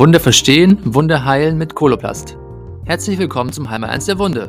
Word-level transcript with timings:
Wunde 0.00 0.18
verstehen, 0.18 0.78
Wunde 0.94 1.26
heilen 1.26 1.58
mit 1.58 1.74
Koloplast. 1.74 2.38
Herzlich 2.86 3.18
willkommen 3.18 3.52
zum 3.52 3.68
Heimer 3.68 3.90
1 3.90 4.06
der 4.06 4.18
Wunde. 4.18 4.48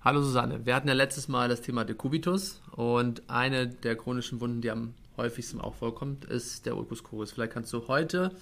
Hallo 0.00 0.22
Susanne, 0.22 0.64
wir 0.64 0.74
hatten 0.74 0.88
ja 0.88 0.94
letztes 0.94 1.28
Mal 1.28 1.50
das 1.50 1.60
Thema 1.60 1.84
Dekubitus 1.84 2.62
und 2.70 3.28
eine 3.28 3.68
der 3.68 3.94
chronischen 3.96 4.40
Wunden, 4.40 4.62
die 4.62 4.70
am 4.70 4.94
häufigsten 5.18 5.60
auch 5.60 5.74
vorkommt, 5.74 6.24
ist 6.24 6.64
der 6.64 6.78
Ulcus 6.78 7.04
crurus. 7.04 7.32
Vielleicht 7.32 7.52
kannst 7.52 7.70
du 7.74 7.88
heute 7.88 8.34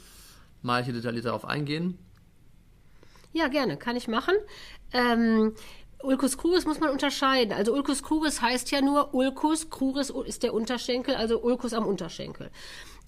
mal 0.62 0.84
hier 0.84 0.94
detailliert 0.94 1.24
darauf 1.24 1.44
eingehen. 1.44 1.98
Ja, 3.32 3.48
gerne, 3.48 3.76
kann 3.78 3.96
ich 3.96 4.06
machen. 4.06 4.34
Ähm, 4.92 5.54
Ulcus 6.02 6.36
crurus 6.38 6.66
muss 6.66 6.80
man 6.80 6.90
unterscheiden. 6.90 7.52
Also 7.52 7.72
Ulcus 7.72 8.02
crurus 8.02 8.42
heißt 8.42 8.70
ja 8.70 8.80
nur 8.80 9.14
Ulcus, 9.14 9.70
crurus 9.70 10.10
ist 10.10 10.42
der 10.42 10.54
Unterschenkel, 10.54 11.14
also 11.14 11.40
Ulcus 11.40 11.72
am 11.72 11.86
Unterschenkel. 11.86 12.50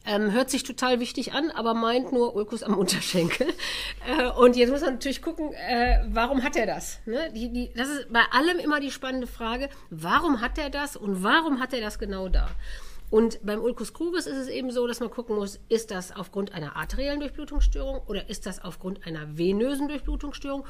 Ähm, 0.06 0.32
hört 0.32 0.48
sich 0.48 0.62
total 0.62 1.00
wichtig 1.00 1.34
an, 1.34 1.50
aber 1.50 1.74
meint 1.74 2.12
nur 2.12 2.34
Ulcus 2.34 2.62
am 2.62 2.76
Unterschenkel. 2.76 3.48
Äh, 4.06 4.30
und 4.30 4.56
jetzt 4.56 4.70
muss 4.70 4.80
man 4.80 4.94
natürlich 4.94 5.20
gucken, 5.20 5.52
äh, 5.52 5.98
warum 6.08 6.42
hat 6.42 6.56
er 6.56 6.66
das? 6.66 7.00
Ne? 7.04 7.30
Die, 7.34 7.52
die, 7.52 7.70
das 7.74 7.88
ist 7.88 8.10
bei 8.10 8.22
allem 8.30 8.58
immer 8.58 8.80
die 8.80 8.90
spannende 8.90 9.26
Frage, 9.26 9.68
warum 9.90 10.40
hat 10.40 10.56
er 10.56 10.70
das 10.70 10.96
und 10.96 11.22
warum 11.22 11.60
hat 11.60 11.74
er 11.74 11.80
das 11.80 11.98
genau 11.98 12.28
da? 12.28 12.48
Und 13.10 13.44
beim 13.44 13.60
Ulcus 13.60 13.92
crurus 13.92 14.26
ist 14.26 14.36
es 14.36 14.48
eben 14.48 14.70
so, 14.70 14.86
dass 14.86 15.00
man 15.00 15.10
gucken 15.10 15.36
muss, 15.36 15.58
ist 15.68 15.90
das 15.90 16.14
aufgrund 16.14 16.54
einer 16.54 16.76
arteriellen 16.76 17.20
Durchblutungsstörung 17.20 18.00
oder 18.06 18.30
ist 18.30 18.46
das 18.46 18.62
aufgrund 18.62 19.06
einer 19.06 19.36
venösen 19.36 19.88
Durchblutungsstörung 19.88 20.64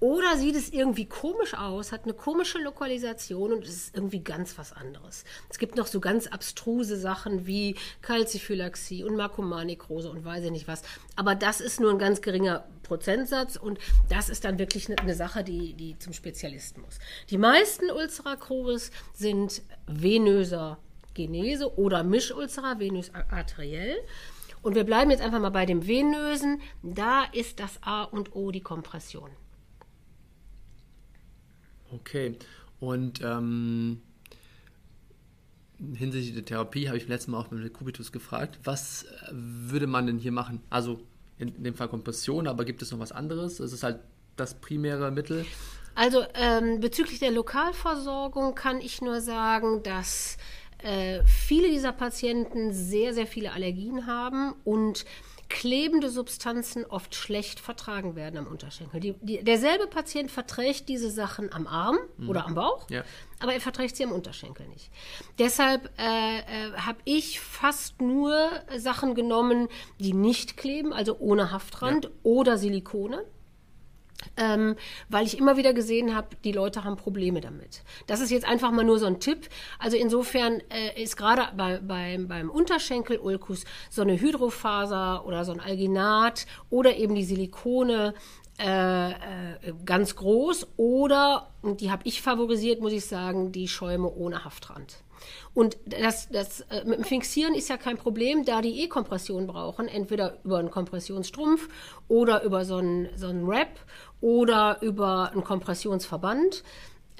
oder 0.00 0.38
sieht 0.38 0.56
es 0.56 0.70
irgendwie 0.70 1.04
komisch 1.04 1.52
aus, 1.52 1.92
hat 1.92 2.04
eine 2.04 2.14
komische 2.14 2.58
Lokalisation 2.58 3.52
und 3.52 3.64
es 3.64 3.74
ist 3.74 3.94
irgendwie 3.94 4.24
ganz 4.24 4.56
was 4.56 4.72
anderes. 4.72 5.24
Es 5.50 5.58
gibt 5.58 5.76
noch 5.76 5.86
so 5.86 6.00
ganz 6.00 6.26
abstruse 6.26 6.96
Sachen 6.96 7.46
wie 7.46 7.76
Kalziphylaxie 8.00 9.04
und 9.04 9.16
Makromanekrose 9.16 10.10
und 10.10 10.24
weiß 10.24 10.44
ich 10.44 10.50
nicht 10.50 10.68
was. 10.68 10.82
Aber 11.16 11.34
das 11.34 11.60
ist 11.60 11.80
nur 11.80 11.90
ein 11.90 11.98
ganz 11.98 12.22
geringer 12.22 12.64
Prozentsatz 12.82 13.56
und 13.56 13.78
das 14.08 14.30
ist 14.30 14.44
dann 14.44 14.58
wirklich 14.58 14.88
eine 14.98 15.14
Sache, 15.14 15.44
die, 15.44 15.74
die 15.74 15.98
zum 15.98 16.14
Spezialisten 16.14 16.80
muss. 16.80 16.98
Die 17.28 17.38
meisten 17.38 17.90
Ulcera 17.90 18.36
crurus 18.36 18.90
sind 19.12 19.60
venöser 19.86 20.78
Genese 21.12 21.76
oder 21.78 22.04
Mischulcera 22.04 22.78
venös 22.78 23.12
arteriell. 23.14 23.98
Und 24.62 24.74
wir 24.74 24.84
bleiben 24.84 25.10
jetzt 25.10 25.22
einfach 25.22 25.40
mal 25.40 25.50
bei 25.50 25.66
dem 25.66 25.86
venösen. 25.86 26.62
Da 26.82 27.24
ist 27.32 27.60
das 27.60 27.78
A 27.82 28.04
und 28.04 28.34
O 28.34 28.50
die 28.50 28.60
Kompression. 28.62 29.30
Okay. 31.92 32.36
Und 32.78 33.20
ähm, 33.22 34.00
hinsichtlich 35.94 36.34
der 36.34 36.44
Therapie 36.44 36.88
habe 36.88 36.96
ich 36.96 37.08
letztes 37.08 37.28
Mal 37.28 37.38
auch 37.38 37.50
mit 37.50 37.72
Kubitus 37.72 38.12
gefragt, 38.12 38.58
was 38.64 39.06
würde 39.30 39.86
man 39.86 40.06
denn 40.06 40.18
hier 40.18 40.32
machen? 40.32 40.60
Also 40.70 41.00
in, 41.38 41.54
in 41.56 41.64
dem 41.64 41.74
Fall 41.74 41.88
Kompression, 41.88 42.46
aber 42.46 42.64
gibt 42.64 42.82
es 42.82 42.90
noch 42.90 42.98
was 42.98 43.12
anderes? 43.12 43.60
Es 43.60 43.72
ist 43.72 43.82
halt 43.82 44.00
das 44.36 44.54
primäre 44.54 45.10
Mittel. 45.10 45.44
Also 45.94 46.24
ähm, 46.34 46.80
bezüglich 46.80 47.18
der 47.18 47.30
Lokalversorgung 47.30 48.54
kann 48.54 48.80
ich 48.80 49.02
nur 49.02 49.20
sagen, 49.20 49.82
dass 49.82 50.36
äh, 50.78 51.22
viele 51.24 51.68
dieser 51.68 51.92
Patienten 51.92 52.72
sehr, 52.72 53.12
sehr 53.12 53.26
viele 53.26 53.52
Allergien 53.52 54.06
haben 54.06 54.54
und 54.64 55.04
klebende 55.50 56.08
Substanzen 56.08 56.86
oft 56.86 57.14
schlecht 57.14 57.60
vertragen 57.60 58.16
werden 58.16 58.38
am 58.38 58.46
Unterschenkel. 58.46 59.00
Die, 59.00 59.14
die, 59.20 59.44
derselbe 59.44 59.86
Patient 59.86 60.30
verträgt 60.30 60.88
diese 60.88 61.10
Sachen 61.10 61.52
am 61.52 61.66
Arm 61.66 61.98
mhm. 62.16 62.30
oder 62.30 62.46
am 62.46 62.54
Bauch, 62.54 62.88
ja. 62.88 63.02
aber 63.40 63.52
er 63.52 63.60
verträgt 63.60 63.96
sie 63.96 64.04
am 64.04 64.12
Unterschenkel 64.12 64.66
nicht. 64.68 64.90
Deshalb 65.38 65.90
äh, 65.98 66.38
äh, 66.38 66.72
habe 66.76 67.00
ich 67.04 67.40
fast 67.40 68.00
nur 68.00 68.48
Sachen 68.78 69.14
genommen, 69.14 69.68
die 69.98 70.14
nicht 70.14 70.56
kleben, 70.56 70.94
also 70.94 71.18
ohne 71.18 71.50
Haftrand 71.50 72.04
ja. 72.06 72.10
oder 72.22 72.56
Silikone 72.56 73.24
ähm, 74.36 74.76
weil 75.08 75.26
ich 75.26 75.38
immer 75.38 75.56
wieder 75.56 75.72
gesehen 75.72 76.14
habe, 76.14 76.28
die 76.44 76.52
Leute 76.52 76.84
haben 76.84 76.96
Probleme 76.96 77.40
damit. 77.40 77.82
Das 78.06 78.20
ist 78.20 78.30
jetzt 78.30 78.46
einfach 78.46 78.70
mal 78.70 78.84
nur 78.84 78.98
so 78.98 79.06
ein 79.06 79.20
Tipp. 79.20 79.48
Also 79.78 79.96
insofern 79.96 80.60
äh, 80.70 81.02
ist 81.02 81.16
gerade 81.16 81.48
bei, 81.56 81.78
bei, 81.78 82.18
beim 82.20 82.50
Unterschenkel 82.50 83.18
Ulkus 83.18 83.64
so 83.90 84.02
eine 84.02 84.20
Hydrofaser 84.20 85.26
oder 85.26 85.44
so 85.44 85.52
ein 85.52 85.60
Alginat 85.60 86.46
oder 86.70 86.96
eben 86.96 87.14
die 87.14 87.24
Silikone 87.24 88.14
äh, 88.58 89.10
äh, 89.10 89.14
ganz 89.86 90.16
groß 90.16 90.66
oder, 90.76 91.48
und 91.62 91.80
die 91.80 91.90
habe 91.90 92.02
ich 92.04 92.20
favorisiert, 92.20 92.80
muss 92.80 92.92
ich 92.92 93.06
sagen, 93.06 93.52
die 93.52 93.68
Schäume 93.68 94.12
ohne 94.12 94.44
Haftrand. 94.44 94.98
Und 95.54 95.78
das, 95.86 96.28
das 96.28 96.60
äh, 96.62 96.84
mit 96.84 96.98
dem 96.98 97.04
Fixieren 97.04 97.54
ist 97.54 97.68
ja 97.68 97.76
kein 97.76 97.96
Problem, 97.96 98.44
da 98.44 98.60
die 98.60 98.82
E-Kompression 98.82 99.46
brauchen, 99.46 99.88
entweder 99.88 100.38
über 100.44 100.58
einen 100.58 100.70
Kompressionsstrumpf 100.70 101.68
oder 102.08 102.42
über 102.42 102.64
so 102.64 102.76
einen, 102.76 103.08
so 103.16 103.28
einen 103.28 103.46
Wrap 103.46 103.80
oder 104.20 104.78
über 104.80 105.32
einen 105.32 105.44
Kompressionsverband. 105.44 106.62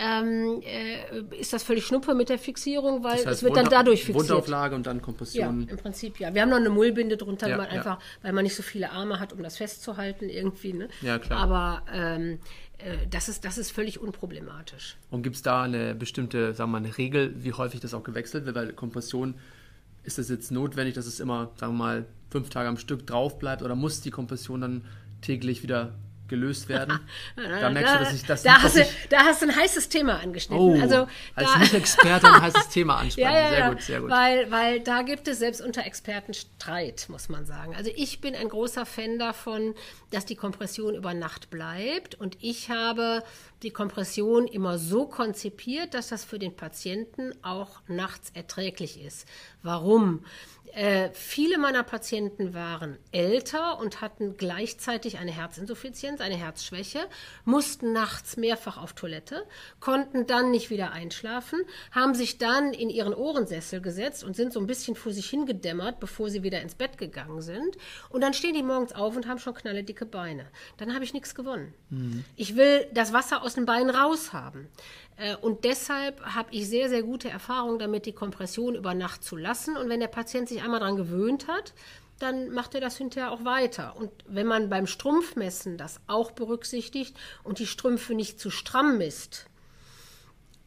Ähm, 0.03 0.63
äh, 0.63 1.37
ist 1.39 1.53
das 1.53 1.63
völlig 1.63 1.85
schnuppe 1.85 2.15
mit 2.15 2.31
der 2.31 2.39
Fixierung, 2.39 3.05
weil 3.05 3.19
das 3.19 3.27
heißt, 3.27 3.37
es 3.37 3.43
wird 3.43 3.57
dann 3.57 3.69
dadurch 3.69 4.05
fixiert. 4.05 4.31
Wundauflage 4.31 4.75
und 4.75 4.87
dann 4.87 5.03
Kompression. 5.03 5.67
Ja, 5.67 5.73
im 5.73 5.77
Prinzip 5.77 6.19
ja. 6.19 6.33
Wir 6.33 6.41
haben 6.41 6.49
noch 6.49 6.57
eine 6.57 6.71
Mullbinde 6.71 7.19
drunter, 7.19 7.49
ja, 7.49 7.59
ja. 7.59 7.65
einfach, 7.65 7.99
weil 8.23 8.33
man 8.33 8.45
nicht 8.45 8.57
so 8.57 8.63
viele 8.63 8.93
Arme 8.93 9.21
hat, 9.21 9.35
um 9.35 9.43
das 9.43 9.59
festzuhalten 9.59 10.31
irgendwie. 10.31 10.73
Ne? 10.73 10.89
Ja, 11.03 11.19
klar. 11.19 11.41
Aber 11.41 11.83
ähm, 11.93 12.39
äh, 12.79 12.97
das, 13.11 13.29
ist, 13.29 13.45
das 13.45 13.59
ist 13.59 13.73
völlig 13.73 14.01
unproblematisch. 14.01 14.97
Und 15.11 15.23
gibt 15.23 15.37
es 15.37 15.43
da 15.43 15.65
eine 15.65 15.95
bestimmte, 15.95 16.55
sagen 16.55 16.71
wir 16.71 16.81
mal, 16.81 16.87
eine 16.87 16.97
Regel, 16.97 17.35
wie 17.37 17.53
häufig 17.53 17.81
das 17.81 17.93
auch 17.93 18.03
gewechselt 18.03 18.47
wird? 18.47 18.57
Weil 18.57 18.73
Kompression, 18.73 19.35
ist 20.03 20.19
es 20.19 20.29
jetzt 20.31 20.51
notwendig, 20.51 20.95
dass 20.95 21.07
es 21.07 21.21
immer, 21.21 21.51
sagen 21.57 21.75
wir 21.75 21.79
mal, 21.79 22.07
fünf 22.31 22.49
Tage 22.49 22.69
am 22.69 22.79
Stück 22.79 23.07
drauf 23.07 23.39
bleibt 23.39 23.63
oder 23.63 23.75
muss 23.75 24.01
die 24.01 24.11
Kompression 24.11 24.61
dann 24.61 24.85
täglich 25.21 25.63
wieder 25.63 25.93
gelöst 26.31 26.71
werden. 26.71 27.01
da 27.37 27.69
merkst 27.69 27.95
du, 27.95 27.99
dass 27.99 28.15
ich 28.15 28.25
das. 28.25 28.43
Da, 28.43 28.63
hast, 28.63 28.77
du, 28.77 28.87
da 29.11 29.19
hast 29.25 29.43
du 29.43 29.47
ein 29.47 29.55
heißes 29.55 29.91
Thema 29.91 30.19
angeschnitten. 30.21 30.65
Oh, 30.65 30.81
also, 30.81 31.07
als 31.35 31.59
Nicht-Experte 31.59 32.27
ein 32.27 32.41
heißes 32.41 32.69
Thema 32.71 32.97
ansprechen. 32.97 33.31
Ja, 33.31 33.39
ja, 33.39 33.51
sehr 33.51 33.69
gut, 33.69 33.83
sehr 33.83 34.01
gut. 34.01 34.11
Weil, 34.11 34.51
weil 34.51 34.81
da 34.81 35.03
gibt 35.03 35.29
es 35.29 35.39
selbst 35.41 35.61
unter 35.61 35.85
Experten 35.85 36.33
Streit, 36.33 37.07
muss 37.09 37.29
man 37.29 37.45
sagen. 37.45 37.75
Also 37.77 37.91
ich 37.95 38.23
bin 38.23 38.35
ein 38.35 38.49
großer 38.49 38.87
Fan 38.87 39.19
davon, 39.19 39.75
dass 40.11 40.25
die 40.25 40.37
Kompression 40.37 40.95
über 40.95 41.13
Nacht 41.13 41.51
bleibt. 41.51 42.15
Und 42.15 42.39
ich 42.41 42.71
habe 42.71 43.23
die 43.63 43.71
Kompression 43.71 44.47
immer 44.47 44.79
so 44.79 45.07
konzipiert, 45.07 45.95
dass 45.95 46.09
das 46.09 46.25
für 46.25 46.39
den 46.39 46.57
Patienten 46.57 47.33
auch 47.43 47.81
nachts 47.89 48.31
erträglich 48.35 49.03
ist. 49.03 49.27
Warum? 49.63 50.25
Äh, 50.73 51.11
viele 51.13 51.59
meiner 51.59 51.83
Patienten 51.83 52.55
waren 52.55 52.99
älter 53.13 53.79
und 53.79 54.01
hatten 54.01 54.37
gleichzeitig 54.37 55.19
eine 55.19 55.31
Herzinsuffizienz, 55.31 56.21
eine 56.21 56.37
Herzschwäche, 56.37 57.01
mussten 57.45 57.93
nachts 57.93 58.37
mehrfach 58.37 58.77
auf 58.77 58.93
Toilette, 58.93 59.47
konnten 59.81 60.27
dann 60.27 60.51
nicht 60.51 60.71
wieder 60.71 60.93
einschlafen, 60.93 61.61
haben 61.91 62.15
sich 62.15 62.39
dann 62.39 62.73
in 62.73 62.91
ihren 62.91 63.15
Ohrensessel 63.15 63.81
gesetzt 63.81 64.25
und 64.25 64.37
sind 64.37 64.53
so 64.53 64.61
ein 64.61 64.67
bisschen 64.67 64.95
vor 64.95 65.13
sich 65.13 65.29
hingedämmert, 65.29 66.01
bevor 66.01 66.31
sie 66.31 66.43
wieder 66.43 66.61
ins 66.61 66.75
Bett 66.75 66.99
gegangen 66.99 67.43
sind. 67.43 67.77
Und 68.09 68.21
dann 68.21 68.35
stehen 68.35 68.55
die 68.55 68.63
morgens 68.63 68.93
auf 68.93 69.17
und 69.17 69.27
haben 69.27 69.39
schon 69.39 69.55
knalledicke 69.55 70.07
Beine. 70.07 70.47
Dann 70.77 70.95
habe 70.95 71.05
ich 71.05 71.13
nichts 71.13 71.35
gewonnen. 71.35 71.75
Mhm. 71.91 72.25
Ich 72.37 72.57
will 72.57 72.87
das 72.93 73.13
Wasser 73.13 73.43
aus 73.43 73.55
den 73.55 73.67
Beinen 73.67 73.91
raushaben. 73.91 74.69
Äh, 75.21 75.37
und 75.37 75.65
deshalb 75.65 76.21
habe 76.25 76.49
ich 76.53 76.69
sehr, 76.69 76.89
sehr 76.89 77.03
gute 77.03 77.29
Erfahrungen 77.29 77.79
damit, 77.79 78.07
die 78.07 78.13
Kompression 78.13 78.75
über 78.75 78.95
Nacht 78.95 79.23
zu 79.23 79.37
lassen. 79.37 79.77
Und 79.77 79.89
wenn 79.89 80.01
der 80.01 80.09
Patient 80.09 80.49
sich 80.49 80.60
einmal 80.63 80.81
daran 80.81 80.97
gewöhnt 80.97 81.49
hat, 81.49 81.75
dann 82.19 82.51
macht 82.51 82.75
er 82.75 82.81
das 82.81 82.97
hinterher 82.97 83.33
auch 83.33 83.45
weiter. 83.45 83.97
Und 83.97 84.11
wenn 84.27 84.47
man 84.47 84.69
beim 84.69 84.87
Strumpfmessen 84.87 85.79
das 85.79 86.01
auch 86.07 86.33
berücksichtigt 86.33 87.17
und 87.43 87.59
die 87.59 87.67
Strümpfe 87.67 88.15
nicht 88.15 88.39
zu 88.39 88.51
stramm 88.51 88.99
misst, 88.99 89.47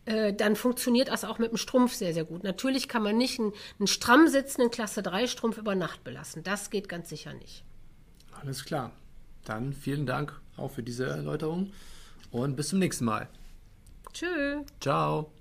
äh, 0.05 0.33
dann 0.33 0.55
funktioniert 0.55 1.07
das 1.07 1.23
auch 1.23 1.39
mit 1.39 1.51
dem 1.51 1.57
Strumpf 1.57 1.93
sehr, 1.93 2.13
sehr 2.13 2.25
gut. 2.25 2.43
Natürlich 2.43 2.89
kann 2.89 3.03
man 3.03 3.17
nicht 3.17 3.39
einen, 3.39 3.53
einen 3.79 3.87
stramm 3.87 4.27
sitzenden 4.27 4.71
Klasse 4.71 5.01
3 5.01 5.27
Strumpf 5.27 5.57
über 5.57 5.75
Nacht 5.75 6.03
belassen. 6.03 6.43
Das 6.43 6.69
geht 6.69 6.89
ganz 6.89 7.09
sicher 7.09 7.33
nicht. 7.33 7.63
Alles 8.41 8.65
klar. 8.65 8.91
Dann 9.45 9.73
vielen 9.73 10.05
Dank 10.05 10.39
auch 10.57 10.71
für 10.71 10.83
diese 10.83 11.05
Erläuterung 11.05 11.71
und 12.31 12.55
bis 12.55 12.69
zum 12.69 12.79
nächsten 12.79 13.05
Mal. 13.05 13.29
Tschö. 14.13 14.63
Ciao. 14.79 15.31